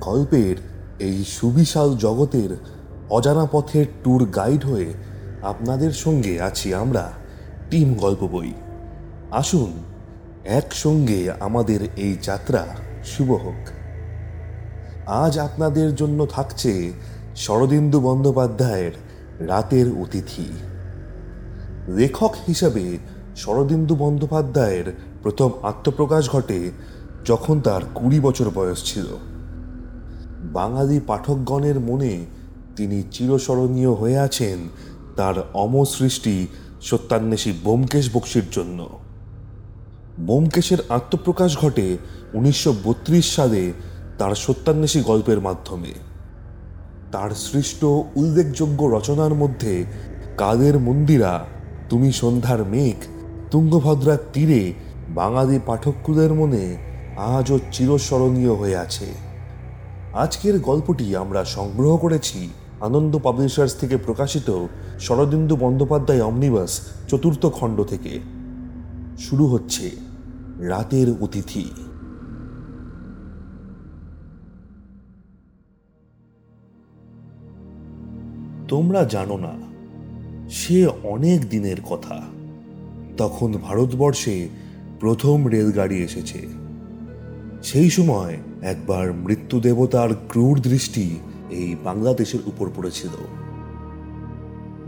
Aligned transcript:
গল্পের 0.00 0.56
এই 0.98 1.24
সুবিশাল 1.24 1.96
জগতের 1.96 2.56
অজানা 3.10 3.46
পথের 3.52 3.86
ট্যুর 4.02 4.24
গাইড 4.24 4.64
হয়ে 4.64 4.92
আপনাদের 5.42 5.92
সঙ্গে 5.92 6.40
আছি 6.40 6.74
আমরা। 6.74 7.12
টিম 7.70 7.94
গল্প 7.94 8.24
বই। 8.24 8.52
আসুন, 9.30 9.72
একসঙ্গে 10.44 11.32
আমাদের 11.40 11.88
এই 11.96 12.16
যাত্রা 12.22 12.66
শুভ 13.04 13.32
হোক। 13.32 13.68
আজ 15.08 15.38
আপনাদের 15.38 15.94
জন্য 15.94 16.26
থাকছে 16.26 16.92
শরদিন্দু 17.36 18.00
বন্দ্যোপাধ্যায়ের 18.00 18.92
রাতের 19.38 19.86
অতিথি। 20.00 20.52
লেখক 21.88 22.34
হিসাবে 22.48 22.98
শরদিন্দু 23.36 23.94
বন্দ্যোপাধ্যায়ের 23.94 24.92
প্রথম 25.22 25.50
আত্মপ্রকাশ 25.62 26.30
ঘটে 26.30 26.70
যখন 27.24 27.60
তার 27.60 27.80
কুড়ি 27.94 28.20
বছর 28.20 28.50
বয়স 28.54 28.84
ছিল। 28.84 29.06
বাঙালি 30.52 31.00
পাঠকগণের 31.06 31.80
মনে 31.80 32.26
তিনি 32.76 33.02
চিরস্মরণীয় 33.10 33.92
হয়ে 33.92 34.18
আছেন 34.18 34.58
তার 35.16 35.34
অমর 35.54 35.84
সৃষ্টি 35.84 36.46
সত্যান্বেষী 36.82 37.52
বোমকেশ 37.64 38.14
বক্সির 38.14 38.42
জন্য। 38.50 38.88
বোমকেশের 40.20 40.78
আত্মপ্রকাশ 40.88 41.58
ঘটে 41.58 41.96
উনিশশো 42.34 42.74
বত্রিশ 42.84 43.36
সালে 43.36 43.72
তার 44.18 44.34
সত্যান্বেষী 44.34 45.00
গল্পের 45.00 45.40
মাধ্যমে। 45.40 45.92
তার 47.12 47.30
সৃষ্ট 47.30 47.84
উল্লেখযোগ্য 48.16 48.84
রচনার 48.84 49.34
মধ্যে, 49.34 49.84
কাদের 50.36 50.78
মন্দিরা, 50.78 51.44
তুমি 51.90 52.12
সন্ধ্যার 52.12 52.64
মেঘ 52.64 53.04
তুঙ্গভদ্রার 53.50 54.18
তীরে, 54.32 54.72
বাঙালি 55.08 55.60
পাঠককুদের 55.66 56.34
মনে 56.34 56.76
আজও 57.16 57.58
চিরস্মরণীয় 57.72 58.54
হয়ে 58.54 58.76
আছে। 58.76 59.26
আজকের 60.16 60.60
গল্পটি 60.60 61.16
আমরা 61.16 61.44
সংগ্রহ 61.44 61.96
করেছি 61.96 62.50
আনন্দ 62.80 63.18
পাবলিশার্স 63.18 63.74
থেকে 63.74 63.96
প্রকাশিত 63.96 64.66
শরদিন্দু 65.00 65.56
বন্দ্যোপাধ্যায় 65.56 66.22
অমনিবাস 66.22 66.80
চতুর্থ 67.08 67.46
খণ্ড 67.46 67.84
থেকে। 67.84 68.20
শুরু 69.18 69.46
হচ্ছে 69.46 69.90
রাতের 70.58 71.06
অতিথি। 71.20 71.70
তোমরা 78.68 79.04
জানো 79.04 79.36
না, 79.36 79.54
সে 80.50 80.86
অনেক 80.86 81.48
দিনের 81.48 81.76
কথা। 81.90 82.22
তখন 83.16 83.52
ভারতবর্ষে 83.52 84.48
প্রথম 85.00 85.48
রেলগাড়ি 85.48 86.02
এসেছে। 86.04 86.65
সেই 87.62 87.90
সময় 87.90 88.36
একবার 88.62 89.12
মৃত্যু 89.12 89.60
দেবতার 89.60 90.08
ক্রূর 90.28 90.60
দৃষ্টি 90.60 91.10
এই 91.50 91.76
বাংলাদেশের 91.84 92.40
উপর 92.46 92.70
পড়েছিল। 92.76 93.10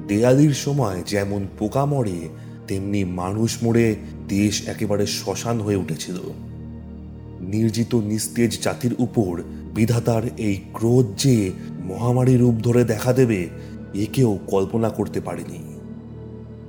দেয়ালির 0.09 0.55
সময় 0.55 1.03
যেমন 1.07 1.47
পোকা 1.59 1.87
মরে, 1.87 2.29
তেমনি 2.69 3.05
মানুষ 3.05 3.63
মরে 3.63 3.97
দেশ 4.29 4.69
একেবারে 4.69 5.07
শ্মশান 5.07 5.61
হয়ে 5.61 5.77
উঠেছিল। 5.77 6.17
নির্জিত 7.41 7.95
নিস্তেজ 7.95 8.61
জাতির 8.63 8.95
উপর 8.99 9.43
বিধাতার 9.75 10.23
এই 10.37 10.61
ক্রোধ 10.73 11.07
যে 11.17 11.51
মহামারী 11.85 12.37
রূপ 12.37 12.55
ধরে 12.55 12.85
দেখা 12.85 13.13
দেবে 13.13 13.49
এ 13.95 14.07
কেউ 14.13 14.39
কল্পনা 14.47 14.91
করতে 14.91 15.21
পারেনি। 15.21 15.59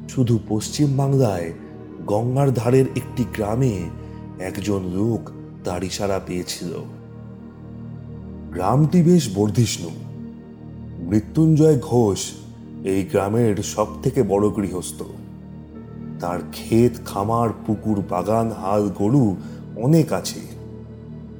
শুধু 0.10 0.40
পশ্চিম 0.50 0.98
বাংলায় 0.98 1.54
গঙ্গার 2.06 2.54
ধারের 2.54 2.86
একটি 2.96 3.26
গ্রামে 3.36 3.90
একজন 4.40 4.84
লোক 4.84 5.30
তার 5.64 5.84
ইশারা 5.84 6.20
পেয়েছিল। 6.26 6.74
গ্রামটি 8.52 9.02
বেশ 9.02 9.30
বর্ধিষ্ণু। 9.36 9.90
মৃত্যুঞ্জয় 11.00 11.80
ঘোষ 11.80 12.32
এই 12.84 13.04
গ্রামের 13.04 13.56
সব 13.56 13.88
থেকে 14.04 14.24
বড় 14.24 14.50
গৃহস্থ। 14.50 15.04
তার 16.20 16.40
ক্ষেত, 16.52 16.92
খামার, 17.06 17.50
পুকুর, 17.66 18.04
বাগান, 18.10 18.52
হাল, 18.52 18.90
গরু 18.90 19.36
অনেক 19.76 20.14
আছে। 20.14 20.40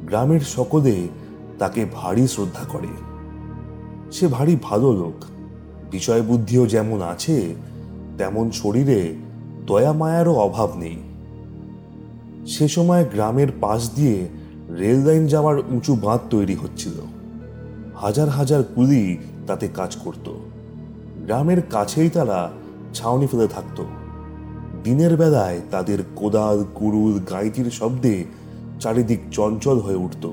গ্রামের 0.08 0.40
সকলে 0.40 1.08
তাকে 1.60 1.86
ভারী 1.94 2.28
শ্রদ্ধা 2.28 2.64
করে। 2.64 2.88
সে 4.12 4.28
ভারী 4.28 4.58
ভালো 4.62 4.94
লোক। 4.94 5.24
বিষয় 5.92 6.22
বুদ্ধিও 6.22 6.68
যেমন 6.68 7.02
আছে, 7.02 7.56
তেমন 8.18 8.52
শরীরে 8.52 9.16
দয়া 9.66 9.94
মায়ারও 9.94 10.34
অভাব 10.34 10.78
নেই। 10.78 11.09
সে 12.50 12.68
সময় 12.68 13.06
গ্রামের 13.06 13.48
পাশ 13.62 13.82
দিয়ে 13.96 14.28
রেল 14.70 15.00
লাইন 15.06 15.28
যাওয়ার 15.28 15.60
উঁচু 15.60 15.96
বাঁধ 15.96 16.20
তৈরি 16.30 16.56
হচ্ছিল। 16.56 16.92
হাজার 17.96 18.30
হাজার 18.30 18.64
কুলি 18.64 19.18
তাতে 19.48 19.68
কাজ 19.68 19.96
করত। 19.96 20.30
গ্রামের 21.26 21.62
কাছেই 21.62 22.10
তারা 22.10 22.52
ছাউনি 22.94 23.28
ফেলে 23.28 23.48
থাকত। 23.48 23.84
দিনের 24.84 25.18
বেলায় 25.18 25.62
তাদের 25.72 26.00
কোদাল 26.16 26.66
কুরুল 26.76 27.20
গাইতির 27.20 27.72
শব্দে 27.72 28.26
চারিদিক 28.80 29.20
চঞ্চল 29.32 29.80
হয়ে 29.80 29.96
উঠত 29.96 30.30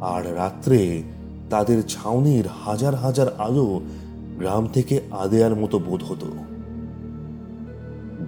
আর 0.00 0.36
রাত্রে 0.36 1.02
তাদের 1.50 1.82
ছাউনির 1.82 2.44
হাজার 2.64 2.94
হাজার 2.94 3.28
আলো 3.38 3.80
গ্রাম 4.38 4.66
থেকে 4.66 5.00
আদেয়ার 5.10 5.54
মতো 5.54 5.78
বোধ 5.78 6.04
হতো। 6.04 6.26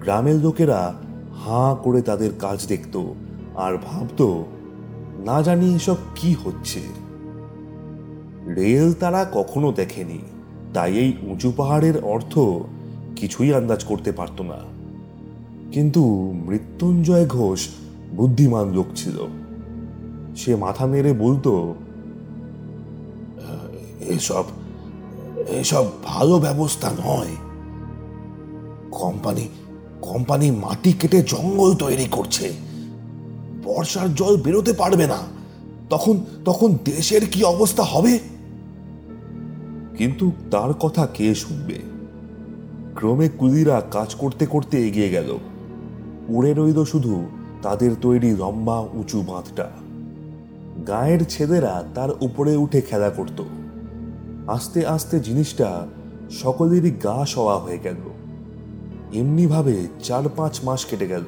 গ্রামের 0.03 0.35
লোকেরা 0.35 0.95
হাঁ 1.45 1.71
করে 1.83 2.01
তাদের 2.03 2.31
কাজ 2.39 2.59
দেখত 2.67 2.95
আর 3.57 3.73
ভাবত, 3.77 4.21
না 5.25 5.37
জানি 5.43 5.67
এসব 5.75 5.99
কি 6.15 6.31
হচ্ছে। 6.45 6.83
রেল 8.55 8.89
তারা 8.93 9.21
কখনো 9.33 9.69
দেখেনি, 9.73 10.21
তাই 10.75 10.93
এই 10.99 11.11
উঁচু 11.23 11.49
পাহাড়ের 11.57 11.97
অর্থ 12.05 12.35
কিছুই 13.17 13.51
আন্দাজ 13.55 13.81
করতে 13.85 14.11
পারত 14.13 14.39
না। 14.43 14.61
কিন্তু 15.73 16.03
মৃত্যুঞ্জয় 16.47 17.27
ঘোষ 17.27 17.61
বুদ্ধিমান 18.17 18.67
লোক 18.69 18.89
ছিল। 18.97 19.19
সে 20.37 20.53
মাথা 20.57 20.85
মেরে 20.87 21.13
বলতো 21.13 21.53
এসব 24.09 24.45
এসব 25.61 25.85
ভালো 26.05 26.35
ব্যবস্থা 26.39 26.89
নয়। 27.07 27.35
কোম্পানি 28.91 29.47
কোম্পানি 30.03 30.51
মাটি 30.51 30.93
কেটে 30.93 31.23
জঙ্গল 31.23 31.75
তৈরি 31.75 32.05
করছে। 32.11 32.53
বর্ষার 33.65 34.15
জল 34.15 34.37
বেরোতে 34.37 34.73
পারবে 34.73 35.07
না। 35.07 35.19
তখন 35.91 36.21
তখন 36.45 36.75
দেশের 36.85 37.27
কি 37.27 37.45
অবস্থা 37.45 37.83
হবে? 37.83 38.19
কিন্তু 39.97 40.33
তার 40.51 40.73
কথা 40.73 41.07
কে 41.07 41.35
শুনবে? 41.35 41.79
ক্রমে 42.95 43.29
কুলিরা 43.29 43.83
কাজ 43.91 44.15
করতে 44.15 44.47
করতে 44.47 44.89
এগিয়ে 44.89 45.09
গেল। 45.09 45.39
উড়ে 46.29 46.55
রইল 46.55 46.85
শুধু 46.85 47.27
তাদের 47.63 47.91
তৈরি 48.01 48.31
লম্বা, 48.31 48.79
উঁচু 48.81 49.23
বাঁধটা 49.23 49.71
গায়ের 50.87 51.21
ছেলেরা 51.29 51.85
তার 51.95 52.09
উপরে 52.21 52.57
উঠে 52.57 52.81
খেলা 52.81 53.11
করত। 53.11 53.43
আস্তে 54.47 54.87
আস্তে 54.87 55.21
জিনিসটা 55.21 55.87
সকলেরই 56.31 56.91
গা 56.91 57.27
সওয়া 57.27 57.59
হয়ে 57.59 57.79
গেল। 57.79 58.20
এমনিভাবে 59.13 59.89
চার 60.05 60.29
পাঁচ 60.37 60.65
মাস 60.65 60.85
কেটে 60.85 61.07
গেল। 61.07 61.25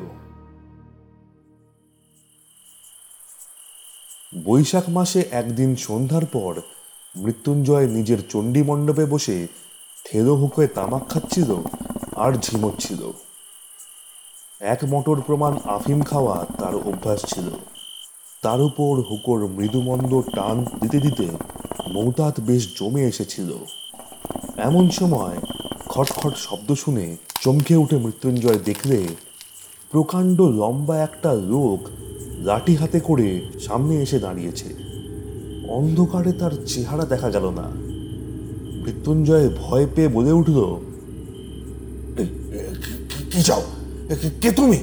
বৈশাখ 4.45 4.89
মাসে 4.89 5.25
একদিন 5.31 5.77
সন্ধ্যার 5.77 6.27
পর 6.27 6.61
মৃত্যুঞ্জয় 7.17 7.87
নিজের 7.87 8.29
চণ্ডী 8.29 8.63
মণ্ডপে 8.63 9.05
বসে 9.05 9.47
থেলো 10.05 10.35
হুকোয় 10.35 10.67
তামাক 10.67 11.09
খাচ্ছিল 11.09 11.57
আর 12.17 12.33
ঝিমোচ্ছিল। 12.33 13.13
এক 14.61 14.79
মটর 14.91 15.21
প্রমাণ 15.21 15.57
আফিম 15.65 16.03
খাওয়া 16.03 16.47
তার 16.59 16.75
অভ্যাস 16.75 17.21
ছিল। 17.35 17.51
তার 18.43 18.61
উপর 18.61 19.01
হুকোর 19.11 19.47
মৃদুমন্দ 19.47 20.21
টান 20.35 20.65
দিতে 20.81 21.01
দিতে 21.01 21.29
মৌতাত 21.89 22.41
বেশ 22.41 22.81
জমে 22.81 23.03
এসেছিল। 23.03 23.55
এমন 24.57 24.91
সময় 24.91 25.41
খটখট 25.89 26.37
শব্দ 26.37 26.75
শুনে 26.75 27.17
চমকে 27.43 27.77
উঠে 27.77 27.97
মৃত্যুঞ্জয় 27.97 28.59
দেখলে 28.65 29.07
প্রকাণ্ড 29.91 30.41
লম্বা 30.41 30.99
একটা 30.99 31.33
লোক 31.33 31.81
লাঠি 32.43 32.75
হাতে 32.75 33.01
করে 33.01 33.43
সামনে 33.61 34.03
এসে 34.03 34.19
দাঁড়িয়েছে। 34.19 34.69
অন্ধকারে 35.69 36.33
তার 36.33 36.51
চেহারা 36.67 37.05
দেখা 37.05 37.31
গেল 37.31 37.51
না। 37.51 37.67
মৃত্যুঞ্জয় 38.85 39.49
ভয় 39.49 39.87
পেয়ে 39.95 40.09
বলে 40.09 40.33
উঠল 40.33 40.59
কি 43.33 43.43
চাও? 43.43 43.63
কে 44.41 44.51
তুমি? 44.51 44.79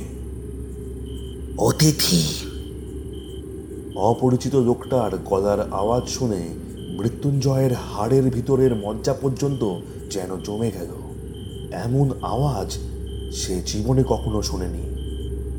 অতিথি। 1.57 2.23
অপরিচিত 3.95 4.55
লোকটার 4.55 5.17
গলার 5.17 5.73
আওয়াজ 5.73 6.03
শুনে 6.07 6.41
মৃত্যুঞ্জয়ের 6.99 7.73
হাড়ের 7.73 8.23
ভিতরের 8.23 8.75
মজ্জা 8.75 9.13
পর্যন্ত 9.13 9.61
যেন 10.11 10.29
জমে 10.43 10.71
গেল। 10.71 10.98
এমন 11.71 12.11
আওয়াজ 12.21 12.77
সে 13.31 13.61
জীবনে 13.65 14.03
কখনো 14.09 14.41
শোনেনি। 14.41 14.89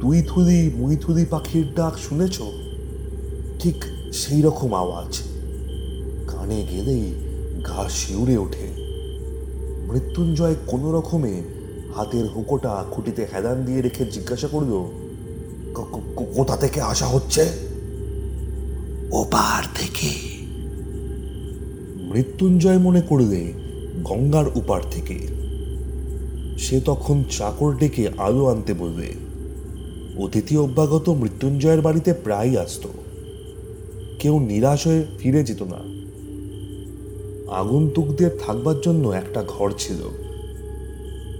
তুই 0.00 0.22
থুলি 0.22 0.70
মুই 0.74 0.96
থুলি 0.96 1.24
পাখির 1.24 1.74
ডাক 1.74 1.98
শুনেছ? 1.98 2.40
ঠিক 3.58 3.74
সেই 4.12 4.42
রকম 4.42 4.74
আওয়াজ। 4.74 5.20
কানে 6.26 6.66
গেলেই 6.70 7.14
গা 7.66 7.88
শিউরে 7.88 8.36
ওঠে। 8.36 8.68
মৃত্যুঞ্জয় 9.92 10.54
কোনো 10.66 10.92
রকমে 10.92 11.42
হাতের 11.94 12.26
হুকোটা 12.26 12.84
খুঁটিতে 12.90 13.26
হেদান 13.34 13.64
দিয়ে 13.64 13.82
রেখে 13.82 14.04
জিজ্ঞাসা 14.04 14.48
করল 14.48 14.84
কোথা 16.36 16.56
থেকে 16.56 16.80
আসা 16.80 17.06
হচ্ছে? 17.06 17.46
ওপার 19.12 19.62
থেকে। 19.74 20.10
মৃত্যুঞ্জয় 21.96 22.78
মনে 22.78 23.00
করলে 23.00 23.52
গঙ্গার 24.04 24.44
উপার 24.54 24.80
থেকে। 24.90 25.39
সে 26.60 26.80
তখন 26.80 27.24
চাকর 27.30 27.76
ডেকে 27.76 28.08
আলো 28.18 28.46
আনতে 28.46 28.74
বলবে। 28.74 29.12
অতিথি 30.22 30.56
অভ্যাগত 30.56 31.08
মৃত্যুঞ্জয়ের 31.08 31.80
বাড়িতে 31.80 32.12
প্রায়ই 32.12 32.58
আসত। 32.58 32.86
কেউ 34.18 34.40
নিরাশ 34.40 34.86
হয়ে 34.86 35.04
ফিরে 35.18 35.44
যেত 35.44 35.62
না। 35.62 35.76
আগন্তুকদের 37.54 38.30
থাকবার 38.46 38.80
জন্য 38.80 39.08
একটা 39.08 39.44
ঘর 39.48 39.72
ছিল। 39.78 39.96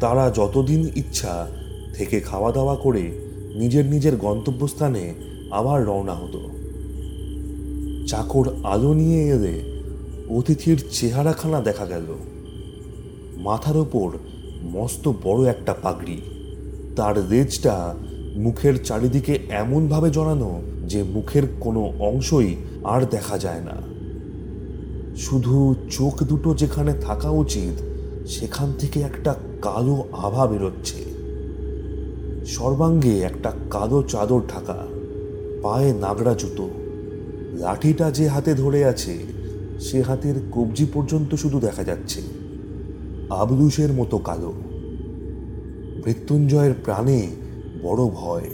তারা 0.00 0.30
যতদিন 0.30 0.90
ইচ্ছা 0.96 1.50
থেকে 1.94 2.20
খাওয়া 2.20 2.52
দাওয়া 2.52 2.76
করে 2.76 3.02
নিজের 3.54 3.86
নিজের 3.86 4.16
গন্তব্যস্থানে 4.16 5.14
আবার 5.50 5.84
রওনা 5.84 6.14
হতো। 6.14 6.40
চাকর 8.06 8.48
আলো 8.64 8.94
নিয়ে 8.94 9.28
এলে 9.28 9.60
অতিথির 10.28 10.84
চেহারাখানা 10.90 11.60
দেখা 11.60 11.86
গেল। 11.86 12.06
মাথার 13.36 13.76
ওপর 13.76 14.10
মস্ত 14.64 15.12
বড় 15.22 15.50
একটা 15.50 15.74
পাগড়ি। 15.82 16.20
তার 16.96 17.28
রেজটা 17.28 17.94
মুখের 18.36 18.84
চারিদিকে 18.84 19.38
এমনভাবে 19.50 20.10
জড়ানো 20.10 20.62
যে 20.86 21.02
মুখের 21.02 21.42
কোনো 21.60 21.92
অংশই 21.98 22.56
আর 22.84 23.06
দেখা 23.10 23.38
যায় 23.38 23.60
না। 23.60 23.90
শুধু 25.16 25.74
চোখ 25.90 26.22
দুটো 26.22 26.54
যেখানে 26.54 26.94
থাকা 26.94 27.30
উচিত, 27.30 27.82
সেখান 28.28 28.72
থেকে 28.78 29.00
একটা 29.00 29.34
কালো 29.62 30.04
আভা 30.12 30.46
বেরোচ্ছে। 30.46 31.10
সর্বাঙ্গে 32.46 33.20
একটা 33.20 33.52
কালো 33.70 34.02
চাদর 34.02 34.40
ঢাকা, 34.48 34.86
পায়ে 35.62 35.92
নাগড়া 35.92 36.34
জুতো। 36.34 36.70
লাঠিটা 37.52 38.10
যে 38.10 38.28
হাতে 38.28 38.54
ধরে 38.54 38.84
আছে, 38.84 39.18
সে 39.80 40.02
হাতের 40.02 40.34
কবজি 40.52 40.86
পর্যন্ত 40.92 41.34
শুধু 41.34 41.60
দেখা 41.60 41.84
যাচ্ছে। 41.84 42.39
আবদুসের 43.30 43.92
মতো 43.92 44.18
কালো। 44.18 44.52
মৃত্যুঞ্জয়ের 46.06 46.74
প্রাণে 46.84 47.28
বড় 47.82 48.04
ভয়। 48.04 48.50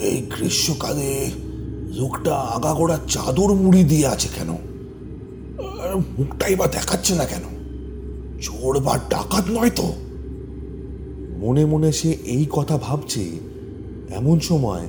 এই 0.00 0.26
গ্রীষ্মকালে 0.36 1.30
লোকটা 1.94 2.34
আগাগোড়া 2.34 2.98
চাদর 3.08 3.52
মুড়ি 3.52 3.84
দিয়ে 3.84 4.06
আছে 4.06 4.28
কেন? 4.34 4.56
মুখটাই 6.18 6.54
বা 6.54 6.66
দেখাচ্ছে 6.66 7.14
না 7.14 7.24
কেন? 7.24 7.42
চোর 8.40 8.80
বা 8.80 8.98
ডাকাত 9.10 9.44
নয় 9.50 9.70
তো? 9.70 9.92
মনে 11.38 11.64
মনে 11.64 11.92
সে 11.92 12.10
এই 12.10 12.46
কথা 12.50 12.78
ভাবছে, 12.78 13.30
এমন 14.10 14.40
সময় 14.40 14.86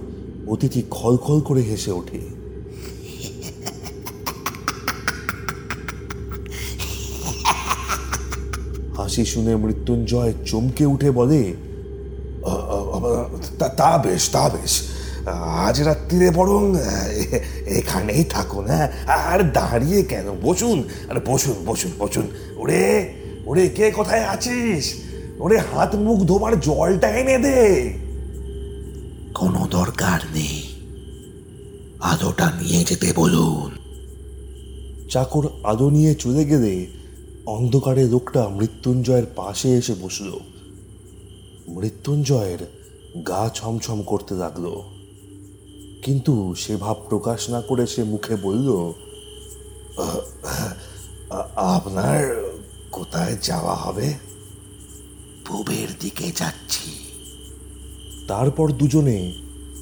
অতিথি 0.47 0.83
খলখল 0.89 1.39
করে 1.39 1.61
হেসে 1.61 1.91
ওঠে। 1.91 2.32
হাসি 9.03 9.25
শুনে 9.25 9.55
মৃত্যুঞ্জয় 9.55 10.33
চমকে 10.45 10.85
উঠে 10.85 11.11
বলে 11.11 11.53
তা- 13.59 13.97
বেশ 13.97 14.29
তা 14.29 14.49
বেশ। 14.49 14.81
আজ 15.25 15.81
রাত্রিরে 15.81 16.31
বরং 16.31 16.75
এখানেই 17.67 18.23
থাকুন 18.23 18.65
হ্যাঁ? 18.65 18.91
আর 19.07 19.51
দাঁড়িয়ে 19.51 20.03
কেন? 20.03 20.23
বসুন 20.43 20.83
আর 21.09 21.15
বসুন 21.25 21.55
বসুন 21.65 21.91
বসুন। 21.99 22.27
ওরে 22.55 23.13
ওরে 23.45 23.69
কে 23.69 23.91
কোথায় 23.91 24.23
আছিস? 24.23 24.93
ওরে 25.39 25.57
হাত 25.57 25.95
মুখ 25.95 26.19
ধোবার 26.19 26.59
জলটা 26.59 27.09
এনে 27.09 27.37
দে। 27.37 27.93
কোনো 29.33 29.67
দরকার 29.71 30.19
নেই। 30.33 30.63
আলোটা 31.99 32.51
নিয়ে 32.61 32.83
যেতে 32.83 33.13
বলুন। 33.15 33.71
চাকর 35.09 35.47
আলো 35.63 35.89
নিয়ে 35.89 36.15
চলে 36.15 36.45
গেলে 36.45 37.02
অন্ধকারে 37.45 38.03
লোকটা 38.03 38.49
মৃত্যুঞ্জয়ের 38.49 39.25
পাশে 39.35 39.69
এসে 39.69 39.95
বসল। 40.01 40.39
মৃত্যুঞ্জয়ের 41.67 42.57
গা 43.27 43.49
ছমছম 43.53 44.01
করতে 44.01 44.35
লাগল। 44.35 44.81
কিন্তু 46.03 46.55
সে 46.57 46.75
ভাব 46.75 46.97
প্রকাশ 47.09 47.49
না 47.49 47.61
করে 47.61 47.87
সে 47.87 48.03
মুখে 48.03 48.35
বলল, 48.35 48.93
আপনার 51.55 52.51
কোথায় 52.91 53.37
যাওয়া 53.41 53.75
হবে? 53.75 54.13
পূবের 55.47 55.87
দিকে 55.99 56.31
যাচ্ছি। 56.35 56.91
তারপর 58.27 58.71
দুজনে 58.71 59.33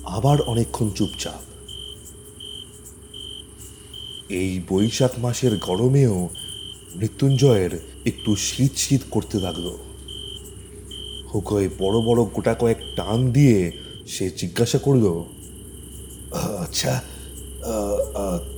আবার 0.04 0.42
অনেকক্ষণ 0.42 0.90
চুপচাপ। 0.90 1.42
এই 4.30 4.62
বৈশাখ 4.70 5.12
মাসের 5.18 5.58
গরমেও 5.58 6.30
মৃত্যুঞ্জয়ের 6.96 7.72
একটু 8.06 8.36
শীত 8.36 8.72
শীত 8.76 9.02
করতে 9.10 9.40
লাগল। 9.40 9.78
হুকোয় 11.34 11.70
বড় 11.80 12.02
বড় 12.02 12.24
গোটা 12.24 12.54
কয়েক 12.54 12.78
টান 12.96 13.32
দিয়ে 13.32 13.72
সে 14.08 14.30
জিজ্ঞাসা 14.30 14.78
করল 14.78 15.24
আচ্ছা 16.32 17.04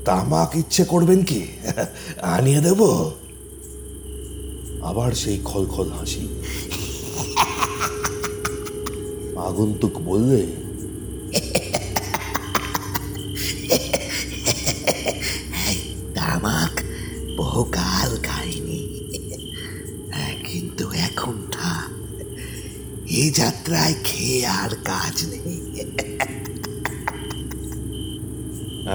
তামাক 0.05 0.55
ইচ্ছে 0.55 0.83
করবেন 0.83 1.23
কি? 1.23 1.47
আনিয়ে 2.21 2.61
দেব? 2.61 3.11
আবার 4.81 5.11
সেই 5.11 5.39
খলখল 5.43 5.89
হাসি। 5.89 6.27
আগন্তুক 9.37 9.99
বললে 9.99 10.47
যাত্রায় 23.73 23.97
খেয়ে 24.03 24.39
আর 24.61 24.71
কাজ 24.85 25.15
নেই 25.31 25.61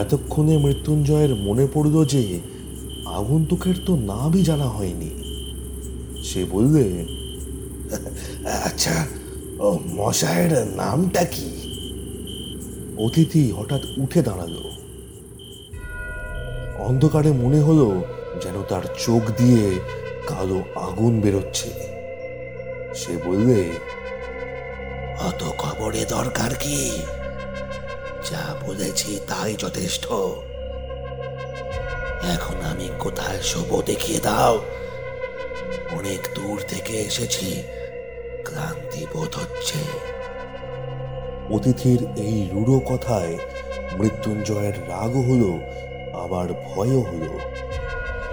এতক্ষণে 0.02 0.54
মৃত্যুঞ্জয়ের 0.58 1.32
মনে 1.46 1.66
পড়ল 1.74 1.96
যে 2.04 2.22
আগন্তুকের 3.18 3.76
তো 3.86 3.92
নামই 4.10 4.42
জানা 4.42 4.68
হয়নি। 4.68 5.10
সে 6.24 6.40
বললে 6.50 6.84
আচ্ছা 8.68 8.96
ও 9.58 9.68
মশাইয়ের 9.96 10.52
নামটা 10.76 11.22
কি? 11.24 11.48
অতিথি 12.98 13.42
হঠাৎ 13.58 13.82
উঠে 13.98 14.20
দাঁড়াল। 14.22 14.54
অন্ধকারে 16.78 17.30
মনে 17.42 17.60
হলো 17.60 17.88
যেন 18.42 18.56
তার 18.68 18.84
চোখ 18.98 19.22
দিয়ে 19.38 19.64
কালো 20.26 20.58
আগুন 20.88 21.12
বেরোচ্ছে। 21.20 21.70
সে 22.94 23.12
বললে 23.26 23.58
অত 25.26 25.52
খবরে 25.58 26.04
দরকার 26.04 26.54
কি? 26.54 27.02
যা 28.30 28.54
বলেছি 28.66 29.20
তাই 29.28 29.54
যথেষ্ট। 29.58 30.06
এখন 32.28 32.54
আমি 32.70 32.88
কোথায় 32.98 33.38
শোবো 33.42 33.82
দেখিয়ে 33.82 34.20
দাও। 34.20 34.64
অনেক 35.90 36.28
দূর 36.34 36.62
থেকে 36.68 36.92
এসেছি, 36.92 37.62
ক্লান্তি 38.44 39.06
বোধ 39.12 39.36
হচ্ছে। 39.36 39.78
অতিথির 41.54 42.06
এই 42.16 42.50
রূঢ় 42.52 42.78
কথায় 42.78 43.38
মৃত্যুঞ্জয়ের 43.98 44.88
রাগও 44.88 45.22
হলো, 45.22 45.60
আবার 46.18 46.52
ভয়ও 46.52 47.00
হলো। 47.00 47.38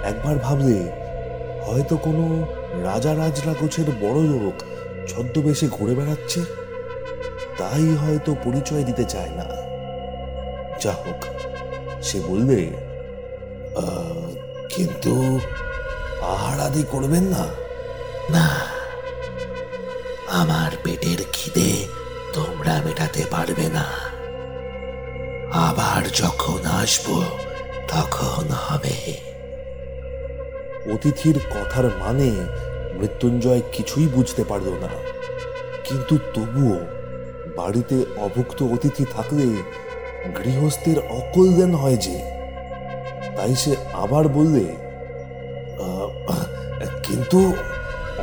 একবার 0.04 0.36
ভাবলে, 0.36 0.92
হয়তো 1.66 1.98
কোনো 1.98 2.46
রাজা 2.84 3.16
রাজরা 3.16 3.54
গোছের 3.60 3.86
বড় 4.02 4.22
লোক 4.22 4.64
ছদ্মবেশে 5.08 5.68
ঘুরে 5.72 5.96
বেড়াচ্ছে? 5.96 6.65
তাই 7.58 7.96
হয়তো 7.96 8.36
পরিচয় 8.44 8.84
দিতে 8.84 9.04
চায় 9.04 9.30
না। 9.30 9.46
যা 10.82 10.92
হোক 10.92 11.26
সে 12.04 12.20
বললে 12.20 12.72
কিন্তু 14.70 15.40
আহার 16.22 16.60
আদি 16.60 16.84
করবেন 16.92 17.24
না? 17.24 17.48
না। 18.30 18.50
আমার 20.28 20.72
পেটের 20.84 21.18
খিদে 21.34 21.88
তোমরা 22.34 22.82
মেটাতে 22.86 23.24
পারবে 23.32 23.70
না। 23.74 23.86
আবার 25.52 26.08
যখন 26.14 26.66
আসব 26.66 27.24
তখন 27.88 28.46
হবে। 28.48 29.18
অতিথির 30.94 31.40
কথার 31.52 31.86
মানে 31.86 32.32
মৃত্যুঞ্জয় 32.94 33.62
কিছুই 33.72 34.08
বুঝতে 34.08 34.44
পারল 34.44 34.70
না। 34.70 34.88
কিন্তু 35.84 36.18
তবুও 36.34 36.80
বাড়িতে 37.58 37.98
অভুক্ত 38.26 38.60
অতিথি 38.74 39.04
থাকলে 39.16 39.48
গৃহস্থের 40.38 40.98
অকল্যাণ 41.20 41.72
হয় 41.82 41.98
যে। 41.98 42.18
তাই 43.36 43.54
সে 43.56 43.72
আবার 43.94 44.26
বললে 44.38 44.66
কিন্তু 47.06 47.40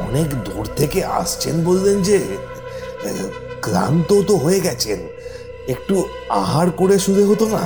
অনেক 0.06 0.28
দূর 0.44 0.64
থেকে 0.76 1.00
আসছেন 1.20 1.54
বললেন 1.64 1.96
যে, 2.02 2.18
ক্লান্ত 3.62 4.10
তো 4.28 4.34
হয়ে 4.36 4.60
গেছেন, 4.60 5.00
একটু 5.68 5.94
আহার 6.40 6.68
করে 6.70 6.96
শুলে 6.98 7.24
হতো 7.24 7.46
না? 7.48 7.64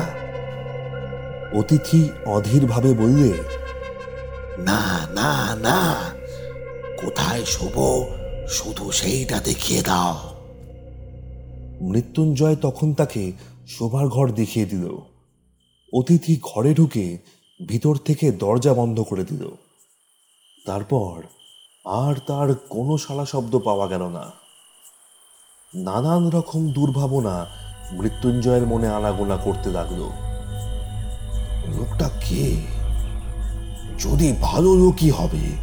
অতিথি 1.59 2.01
অধীরভাবে 2.37 2.91
বললে, 2.93 3.31
না 4.69 4.83
না 5.19 5.33
না, 5.67 5.81
কোথায় 7.01 7.43
শোব? 7.55 7.77
শুধু 8.49 8.85
সেইটা 8.99 9.39
দেখিয়ে 9.45 9.83
দাও। 9.83 10.15
মৃত্যুঞ্জয় 11.81 12.57
তখন 12.57 12.95
তাকে 12.95 13.33
শোবার 13.67 14.09
ঘর 14.09 14.31
দেখিয়ে 14.31 14.67
দিল। 14.67 14.97
অতিথি 15.93 16.41
ঘরে 16.43 16.75
ঢুকে 16.75 17.19
ভিতর 17.69 17.97
থেকে 17.97 18.33
দরজা 18.33 18.75
বন্ধ 18.75 19.01
করে 19.01 19.25
দিল। 19.25 19.49
তারপর 20.67 21.23
আর 21.85 22.15
তার 22.27 22.55
কোনো 22.55 22.99
সালা 22.99 23.27
শব্দ 23.27 23.59
পাওয়া 23.59 23.87
গেল 23.87 24.09
না। 24.09 24.33
নানান 25.75 26.29
রকম 26.29 26.73
দুর্ভাবনা 26.73 27.47
মৃত্যুঞ্জয়ের 27.93 28.67
মনে 28.67 28.89
আনাগোনা 28.89 29.37
করতে 29.37 29.71
লাগল। 29.71 30.01
লোকটা 31.79 32.09
কে? 32.09 32.57
যদি 33.99 34.35
ভালো 34.43 34.75
লোকই 34.75 35.11
হবে, 35.11 35.57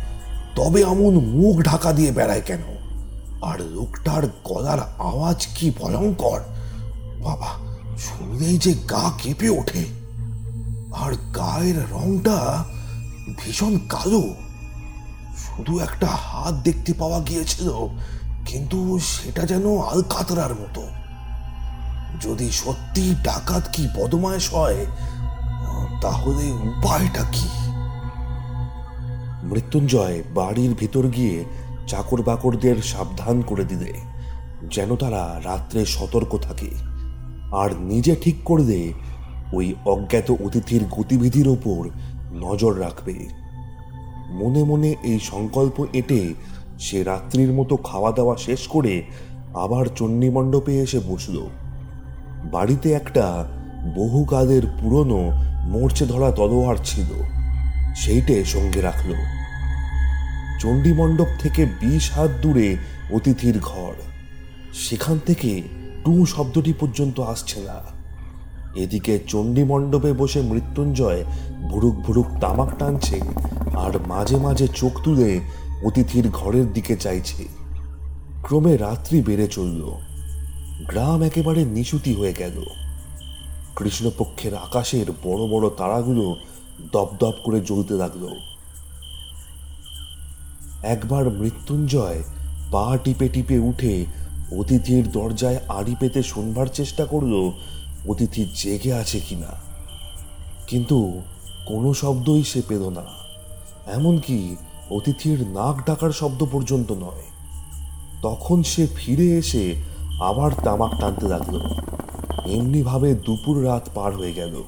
তবে 0.56 0.82
এমন 0.82 1.14
মুখ 1.20 1.62
ঢাকা 1.62 1.94
দিয়ে 1.94 2.12
বেড়ায় 2.12 2.42
কেন? 2.42 2.83
আর 3.44 3.62
লোকটার 3.62 4.24
গলার 4.44 4.80
আওয়াজ 4.98 5.48
কি 5.56 5.72
ভয়ঙ্কর? 5.80 6.40
বাবা, 7.24 7.50
শুনলেই 7.98 8.58
যে 8.58 8.74
গা 8.74 9.12
কেঁপে 9.18 9.50
ওঠে। 9.50 9.84
আর 10.94 11.14
গায়ের 11.36 11.78
রংটা 11.92 12.64
ভীষণ 13.38 13.78
কালো। 13.90 14.24
শুধু 15.38 15.80
একটা 15.80 16.08
হাত 16.08 16.54
দেখতে 16.54 16.94
পাওয়া 16.94 17.20
গিয়েছিল, 17.20 17.70
কিন্তু 18.46 19.00
সেটা 19.00 19.44
যেন 19.46 19.66
আলকাতরার 19.78 20.54
মতো। 20.54 20.84
যদি 22.22 22.52
সত্যি 22.52 23.16
ডাকাত 23.24 23.64
কি 23.74 23.84
বদমায়েশ 23.96 24.54
হয়, 24.54 24.86
তাহলে 26.02 26.46
উপায়টা 26.52 27.24
কি? 27.32 27.48
মৃত্যুঞ্জয় 29.44 30.24
বাড়ির 30.34 30.76
ভিতর 30.80 31.08
গিয়ে 31.08 31.46
চাকর 31.88 32.22
বাকরদের 32.22 32.76
সাবধান 32.82 33.42
করে 33.42 33.66
দিলে, 33.66 33.94
যেন 34.72 34.96
তারা 34.96 35.42
রাত্রে 35.44 35.86
সতর্ক 35.86 36.38
থাকে। 36.38 36.70
আর 37.52 37.70
নিজে 37.82 38.16
ঠিক 38.22 38.36
করলে, 38.46 38.94
ওই 39.54 39.76
অজ্ঞাত 39.86 40.32
অতিথির 40.32 40.84
গতিবিধির 40.98 41.48
ওপর 41.48 41.90
নজর 42.34 42.80
রাখবে। 42.80 43.16
মনে 44.30 44.64
মনে 44.64 44.96
এই 45.04 45.20
সংকল্প 45.20 45.86
এটে 45.94 46.34
সে 46.80 47.04
রাত্রির 47.04 47.54
মতো 47.54 47.78
খাওয়া 47.78 48.12
দাওয়া 48.12 48.36
শেষ 48.38 48.68
করে 48.68 49.04
আবার 49.54 49.86
চণ্ডীমণ্ডপে 49.86 50.80
এসে 50.80 51.00
বসল। 51.08 51.48
বাড়িতে 52.52 52.94
একটা 52.94 53.46
বহুকালের 53.96 54.62
পুরনো 54.82 55.32
মরচে 55.70 56.06
ধরা 56.06 56.32
তলোয়ার 56.32 56.76
ছিল, 56.84 57.10
সেইটে 57.96 58.46
সঙ্গে 58.46 58.82
রাখল। 58.82 59.14
চণ্ডীমণ্ডপ 60.60 61.28
থেকে 61.40 61.66
বিশ 61.66 62.12
হাত 62.12 62.30
দূরে 62.42 62.78
অতিথির 63.12 63.60
ঘর। 63.60 63.94
সেখান 64.74 65.20
থেকে 65.26 65.62
টু 66.06 66.26
শব্দটি 66.26 66.74
পর্যন্ত 66.80 67.20
আসছে 67.20 67.62
না। 67.62 68.04
এদিকে 68.76 69.20
চণ্ডীমণ্ডপে 69.28 70.14
বসে 70.14 70.42
মৃত্যুঞ্জয় 70.42 71.24
ভুরুক 71.70 71.96
ভুরুক 71.96 72.26
তামাক 72.42 72.78
টানছে 72.80 73.22
আর 73.76 73.92
মাঝে 74.08 74.38
মাঝে 74.38 74.68
চোখ 74.68 75.02
তুলে 75.04 75.40
অতিথির 75.84 76.30
ঘরের 76.30 76.74
দিকে 76.74 76.96
চাইছে। 76.96 77.48
ক্রমে 78.42 78.78
রাত্রি 78.78 79.22
বেড়ে 79.22 79.48
চলল। 79.48 79.92
গ্রাম 80.88 81.22
একেবারে 81.22 81.66
নিচুতি 81.66 82.14
হয়ে 82.14 82.34
গেল। 82.34 82.64
কৃষ্ণপক্ষের 83.76 84.56
আকাশের 84.56 85.12
বড় 85.12 85.48
বড় 85.48 85.70
তারাগুলো 85.70 86.36
দপদপ 86.92 87.34
করে 87.44 87.60
জ্বলতে 87.60 87.94
লাগল। 87.94 88.53
একবার 90.84 91.30
মৃত্যুঞ্জয় 91.30 92.24
পা 92.72 92.98
টিপে 93.04 93.30
টিপে 93.30 93.60
উঠে 93.60 94.06
অতিথির 94.58 95.12
দরজায় 95.12 95.60
আড়ি 95.68 95.96
পেতে 96.00 96.24
শুনবার 96.24 96.68
চেষ্টা 96.68 97.06
করল, 97.06 97.52
অতিথি 98.08 98.46
জেগে 98.56 98.94
আছে 98.94 99.20
কিনা? 99.20 99.48
কিন্তু 100.68 101.22
কোনো 101.66 101.94
শব্দই 101.94 102.44
সে 102.44 102.62
পেল 102.68 102.90
না। 102.90 103.04
এমনকি 103.94 104.56
অতিথির 104.90 105.48
নাক 105.48 105.88
ডাকার 105.88 106.12
শব্দ 106.12 106.46
পর্যন্ত 106.52 106.92
নয়। 106.92 107.24
তখন 108.22 108.64
সে 108.64 108.88
ফিরে 108.96 109.38
এসে 109.38 109.76
আবার 110.22 110.52
তামাক 110.64 110.92
টানতে 111.00 111.28
লাগল। 111.28 111.60
এমনিভাবে 112.46 113.16
দুপুর 113.16 113.66
রাত 113.66 113.90
পার 113.96 114.16
হয়ে 114.16 114.34
গেল। 114.34 114.64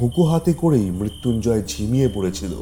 হুঁকো 0.00 0.24
হাতে 0.24 0.52
করেই 0.52 0.90
মৃত্যুঞ্জয় 0.90 1.62
ঝিমিয়ে 1.62 2.08
পড়েছিল। 2.08 2.54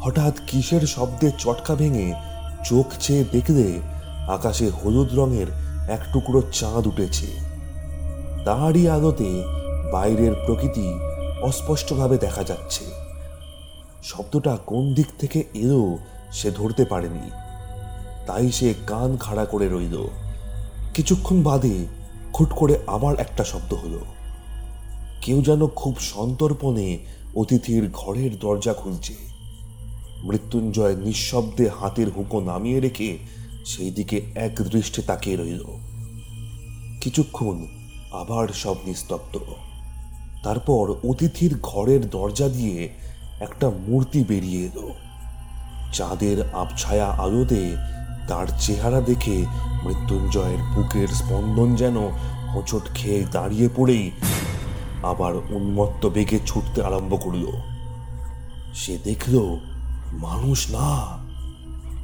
হঠাৎ 0.00 0.34
কিসের 0.46 0.80
শব্দে 0.80 1.30
চটকা 1.38 1.74
ভেঙে 1.74 2.14
চোখ 2.64 2.86
চেয়ে 3.00 3.24
দেখলে 3.32 3.78
আকাশে 4.28 4.70
হলুদ 4.70 5.14
রঙের 5.14 5.46
এক 5.90 6.00
টুকরো 6.12 6.42
চাঁদ 6.52 6.86
উঠেছে। 6.86 7.26
তারই 8.44 8.88
আলোতে 8.88 9.42
বাইরের 9.92 10.32
প্রকৃতি 10.46 10.92
অস্পষ্টভাবে 11.42 12.18
দেখা 12.18 12.44
যাচ্ছে। 12.44 12.84
শব্দটা 14.02 14.58
কোন 14.66 14.94
দিক 14.94 15.06
থেকে 15.18 15.44
এলো 15.54 15.98
সে 16.32 16.50
ধরতে 16.50 16.84
পারেনি। 16.84 17.30
তাই 18.26 18.52
সে 18.52 18.74
কান 18.86 19.16
খাড়া 19.16 19.44
করে 19.44 19.68
রইল। 19.68 20.08
কিছুক্ষণ 20.94 21.42
বাদে 21.42 21.86
খুট 22.32 22.50
করে 22.50 22.78
আবার 22.86 23.20
একটা 23.20 23.44
শব্দ 23.44 23.74
হলো। 23.74 24.00
কেউ 25.22 25.42
যেন 25.42 25.66
খুব 25.66 25.98
সন্তর্পণে 25.98 26.98
অতিথির 27.34 27.90
ঘরের 27.92 28.38
দরজা 28.38 28.72
খুলছে। 28.72 29.37
মৃত্যুঞ্জয় 30.24 30.96
নিঃশব্দে 30.96 31.70
হাতের 31.80 32.10
হুঁকো 32.10 32.40
নামিয়ে 32.40 32.80
রেখে 32.80 33.18
সেই 33.66 33.90
দিকে 33.90 34.22
এক 34.34 34.62
দৃষ্টে 34.62 35.02
তাকিয়ে 35.02 35.36
রইল। 35.36 35.64
কিছুক্ষণ 37.00 37.66
আবার 38.12 38.48
সব 38.48 38.76
নিস্তব্ধ। 38.86 39.38
তারপর 40.44 40.94
অতিথির 41.08 41.56
ঘরের 41.62 42.10
দরজা 42.10 42.48
দিয়ে 42.48 42.88
একটা 43.40 43.70
মূর্তি 43.88 44.24
বেরিয়ে 44.28 44.64
এলো। 44.64 44.90
চাঁদের 45.92 46.48
আবছায়া 46.52 47.06
আলোতে 47.06 47.76
তার 48.28 48.46
চেহারা 48.60 49.00
দেখে 49.00 49.44
মৃত্যুঞ্জয়ের 49.84 50.58
বুকের 50.74 51.08
স্পন্দন 51.08 51.74
যেন 51.74 51.96
হোঁচট 52.54 52.94
খেয়ে 52.94 53.24
দাঁড়িয়ে 53.30 53.68
পড়েই 53.76 54.10
আবার 55.02 55.36
উন্মত্ত 55.36 56.06
বেগে 56.06 56.38
ছুটতে 56.46 56.82
আরম্ভ 56.82 57.24
করল। 57.24 57.46
সে 58.74 58.98
দেখল 59.04 59.56
মানুষ 60.12 60.70
না, 60.70 61.18